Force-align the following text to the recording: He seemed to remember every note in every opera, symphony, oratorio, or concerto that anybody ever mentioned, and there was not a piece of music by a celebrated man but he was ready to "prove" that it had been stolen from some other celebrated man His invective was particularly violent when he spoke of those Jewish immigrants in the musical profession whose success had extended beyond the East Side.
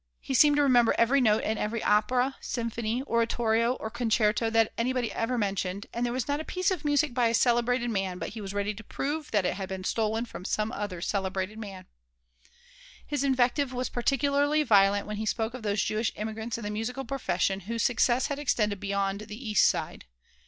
He 0.19 0.33
seemed 0.33 0.55
to 0.55 0.63
remember 0.63 0.95
every 0.97 1.21
note 1.21 1.43
in 1.43 1.59
every 1.59 1.83
opera, 1.83 2.35
symphony, 2.41 3.03
oratorio, 3.03 3.73
or 3.73 3.91
concerto 3.91 4.49
that 4.49 4.73
anybody 4.75 5.13
ever 5.13 5.37
mentioned, 5.37 5.85
and 5.93 6.03
there 6.03 6.11
was 6.11 6.27
not 6.27 6.39
a 6.39 6.43
piece 6.43 6.71
of 6.71 6.83
music 6.83 7.13
by 7.13 7.27
a 7.27 7.35
celebrated 7.35 7.91
man 7.91 8.17
but 8.17 8.29
he 8.29 8.41
was 8.41 8.51
ready 8.51 8.73
to 8.73 8.83
"prove" 8.83 9.29
that 9.29 9.45
it 9.45 9.53
had 9.53 9.69
been 9.69 9.83
stolen 9.83 10.25
from 10.25 10.43
some 10.43 10.71
other 10.71 11.01
celebrated 11.03 11.59
man 11.59 11.85
His 13.05 13.23
invective 13.23 13.73
was 13.73 13.89
particularly 13.89 14.63
violent 14.63 15.05
when 15.05 15.17
he 15.17 15.25
spoke 15.27 15.53
of 15.53 15.61
those 15.61 15.83
Jewish 15.83 16.11
immigrants 16.15 16.57
in 16.57 16.63
the 16.63 16.71
musical 16.71 17.05
profession 17.05 17.59
whose 17.69 17.83
success 17.83 18.25
had 18.25 18.39
extended 18.39 18.79
beyond 18.79 19.21
the 19.21 19.47
East 19.49 19.69
Side. 19.69 20.05